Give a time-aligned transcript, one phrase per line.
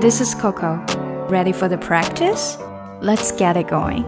[0.00, 0.80] This is Coco.
[1.28, 2.56] Ready for the practice?
[3.02, 4.02] Let's get it going.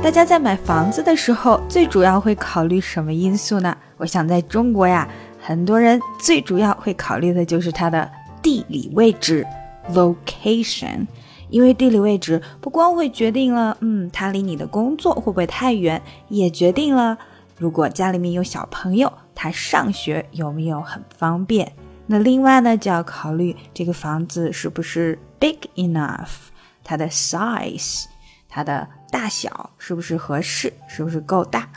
[0.00, 3.76] 大家在买房子的时候，最主要会考虑什么因素呢？
[3.96, 5.08] 我想在中国呀，
[5.40, 8.08] 很多人最主要会考虑的就是它的
[8.40, 9.44] 地理位置
[9.92, 11.08] （location）。
[11.50, 17.18] 因为地理位置不光会决定了，嗯，它离你的工作会不会太远，也决定了
[17.56, 21.72] 如果家里面有小朋友，他上学有没有很方便。
[22.10, 26.48] 那另外呢，就要考虑这个房子是不是 big enough，
[26.82, 28.06] 它的 size，
[28.48, 31.68] 它的大小是不是合适，是不是够大。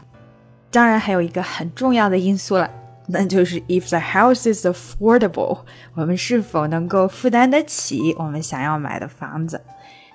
[0.71, 2.71] 当然还有一个很重要的因素了，
[3.07, 5.59] 那就是 if the house is affordable，
[5.95, 9.61] 我们是否能够负担得起我们想要买的房子。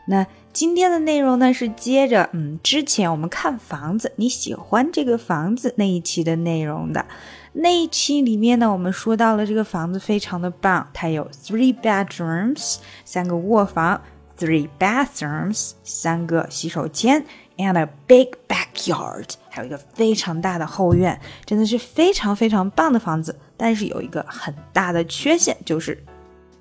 [0.07, 7.05] 那今天的内容呢，是接着嗯之前我们看房子，你喜欢这个房子那一期的内容的。
[7.53, 14.01] 那一期里面呢，我们说到了这个房子非常的棒，它有 three bedrooms 三个卧房
[14.39, 17.23] ，three bathrooms 三个洗手间
[17.59, 23.39] ，and a big backyard 还有一个非常大的后院，真的是非常非常棒的房子。
[23.59, 26.03] 但是有一个很大的缺陷，就是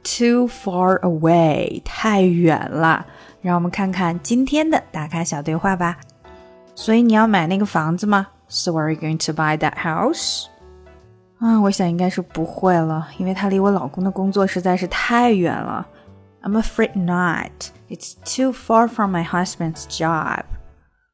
[0.04, 3.06] too far away 太远了。
[3.46, 5.98] 让我们看看今天的打卡小对话吧。
[6.74, 10.48] 所以你要买那个房子吗？So are you going to buy that house？
[11.38, 15.88] 啊，我想应该是不会了，因为它离我老公的工作实在是太远了。
[16.42, 17.52] I'm afraid not.
[17.88, 20.42] It's too far from my husband's job.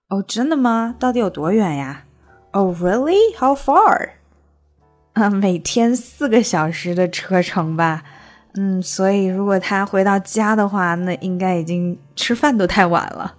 [0.07, 0.95] 哦，真的吗？
[0.97, 2.05] 到底有多远呀
[2.51, 3.35] ？Oh, really?
[3.37, 4.11] How far?
[5.13, 8.03] 啊，每天四个小时的车程吧。
[8.55, 13.35] 嗯，所以如果他回到家的话，那应该已经吃饭都太晚了。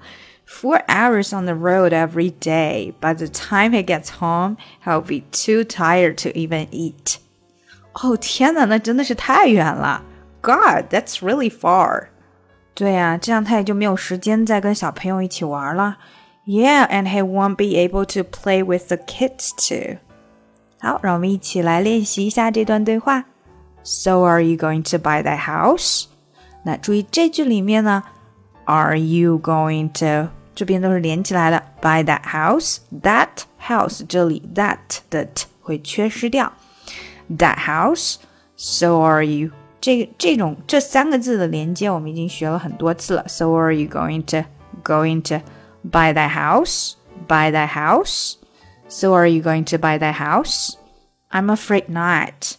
[0.47, 2.93] Four hours on the road every day.
[3.01, 7.17] By the time he gets home, he'll be too tired to even eat.
[7.93, 10.03] 哦天哪，那真的是太远了。
[10.41, 12.09] God, that's really far.
[12.75, 15.99] 对呀、啊，这样他也就没有时间再跟小朋友一起玩了。
[16.47, 19.99] Yeah, and he won't be able to play with the kids too.
[20.81, 23.25] 好，让我们一起来练习一下这段对话。
[23.84, 26.06] So are you going to buy the house?
[26.64, 28.04] 那注意这句里面呢，
[28.66, 31.64] Are you going to 这边都是连起来的。
[31.82, 34.78] Buy that house, that house 这里 that
[35.10, 36.52] 的 t 会缺失掉。
[37.30, 38.16] That house,
[38.56, 43.28] so are you 这个这种这三个字的连接我们已经学了很多次了。
[43.28, 44.46] So are you going to
[44.84, 45.46] going to
[45.90, 46.94] buy that house?
[47.28, 48.34] Buy that house?
[48.90, 50.76] So are you going to buy that house?
[51.30, 52.58] I'm afraid not.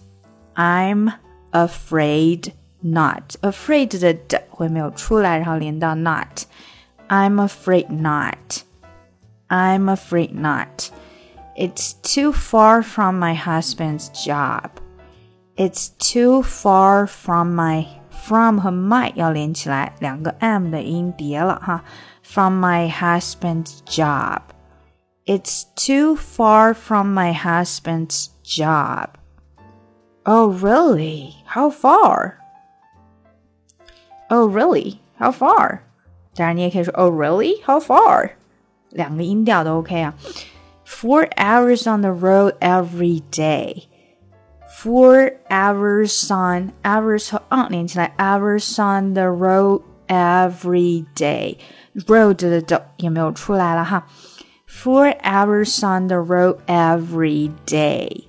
[0.55, 1.13] I'm
[1.53, 3.37] afraid not.
[3.43, 8.63] Afraid 的的会没有出来，然后连到 not。I'm afraid not.
[9.49, 10.91] I'm afraid not.
[11.57, 14.71] It's too far from my husband's job.
[15.57, 21.83] It's too far from my from 和 my 要连起来，两个 m 的音叠了哈。
[22.23, 24.43] From my husband's job.
[25.25, 29.09] It's too far from my husband's job.
[30.25, 31.37] Oh, really?
[31.47, 32.39] How far?
[34.29, 35.01] Oh, really?
[35.19, 35.81] How far?
[36.35, 37.63] 当然，你也可以说 Oh, really?
[37.65, 38.33] How far?
[38.91, 40.15] 两个音调都 OK 啊。
[40.87, 43.85] Four hours on the road every day.
[44.83, 51.59] Four hours on hours 和 on 连起来，hours on the road every day.
[52.07, 54.07] Road 的的也没有出来了哈。
[54.69, 58.25] Four hours on the road every day.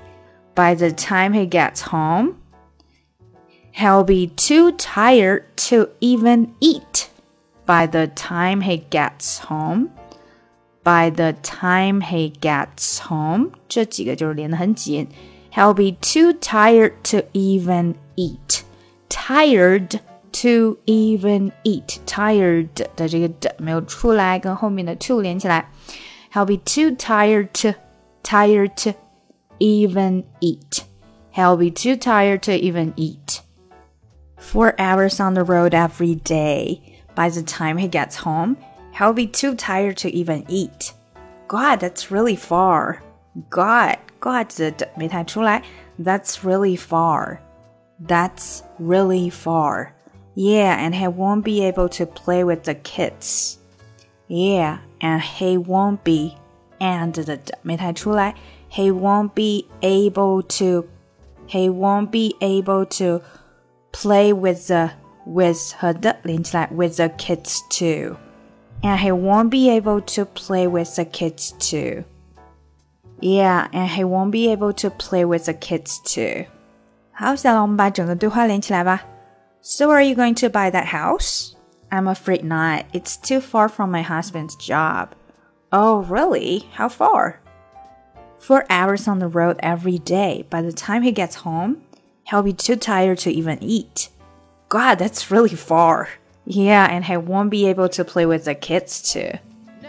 [0.56, 2.36] By the time he gets home,
[3.72, 7.10] he'll be too tired to even eat
[7.66, 9.90] by the time he gets home.
[10.84, 15.08] By the time he gets home，这几个就是连得很紧。
[15.54, 18.62] He'll be too tired to even eat.
[19.10, 20.00] Tired
[20.42, 22.00] to even eat.
[22.06, 25.70] Tired 的这个的没有出来，跟后面的 to 连起来。
[26.34, 27.80] He'll be too tired to
[28.24, 28.94] tired to
[29.60, 30.86] even eat.
[31.32, 33.42] He'll be too tired to even eat.
[34.38, 37.02] Four hours on the road every day.
[37.16, 38.58] By the time he gets home,
[38.98, 40.94] he'll be too tired to even eat.
[41.48, 43.04] God, that's really far.
[43.50, 45.64] God, God 的没太出来。
[46.00, 47.40] That's really far.
[48.00, 49.94] That's really far.
[50.36, 53.58] Yeah, and he won't be able to play with the kids.
[54.30, 56.38] Yeah, and he won't be
[56.80, 58.36] and 的没太出来。
[58.72, 60.88] He won't be able to.
[61.48, 63.24] He won't be able to
[63.92, 64.92] play with the
[65.26, 68.18] with 和的连起来 with the kids too.
[68.82, 72.04] And he won't be able to play with the kids too.
[73.20, 76.46] Yeah, and he won't be able to play with the kids too.
[77.12, 79.04] 好，下来我们把整个对话连起来吧。
[79.62, 81.54] So are you going to buy that house?
[81.90, 82.86] I'm afraid not.
[82.94, 85.10] It's too far from my husband's job.
[85.77, 86.69] Oh, really?
[86.75, 87.41] How far?
[88.39, 90.47] Four hours on the road every day.
[90.49, 91.83] By the time he gets home,
[92.31, 94.09] he'll be too tired to even eat.
[94.69, 96.11] God, that's really far.
[96.47, 99.33] Yeah, and he won't be able to play with the kids too.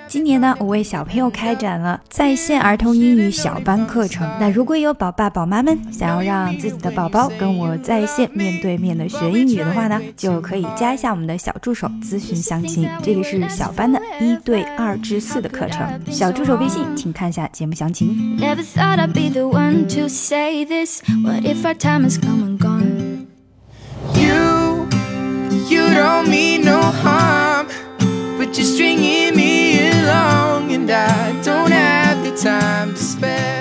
[0.07, 4.27] 今年呢，我为小朋友开展了在线儿童英语小班课程。
[4.39, 12.87] 那如果有宝爸宝妈们想要让自己的宝宝跟我在线面对面的学英语的话呢，就可以加一下我们的小助手咨询详情。
[13.01, 18.37] 这个是小班的一对二至四的课程，小助手微信请看一下节目详情。
[18.39, 22.84] Never thought I'd be the one to say this，what if our time is come and gone？
[33.25, 33.54] Spare.